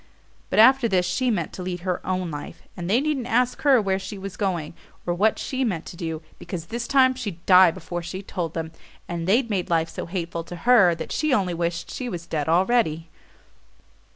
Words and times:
But 0.49 0.57
after 0.57 0.87
this 0.87 1.05
she 1.05 1.29
meant 1.29 1.53
to 1.53 1.61
lead 1.61 1.81
her 1.81 2.03
own 2.03 2.31
life; 2.31 2.63
and 2.75 2.89
they 2.89 2.99
needn't 2.99 3.27
ask 3.27 3.61
her 3.61 3.79
where 3.79 3.99
she 3.99 4.17
was 4.17 4.35
going, 4.35 4.73
or 5.05 5.13
what 5.13 5.37
she 5.37 5.63
meant 5.63 5.85
to 5.85 5.95
do, 5.95 6.23
because 6.39 6.65
this 6.65 6.87
time 6.87 7.13
she'd 7.13 7.45
die 7.45 7.69
before 7.69 8.01
she 8.01 8.23
told 8.23 8.55
them 8.55 8.71
and 9.07 9.27
they'd 9.27 9.51
made 9.51 9.69
life 9.69 9.89
so 9.89 10.07
hateful 10.07 10.43
to 10.45 10.55
her 10.65 10.95
that 10.95 11.11
she 11.11 11.35
only 11.35 11.53
wished 11.53 11.91
she 11.91 12.09
was 12.09 12.25
dead 12.25 12.49
already. 12.49 13.09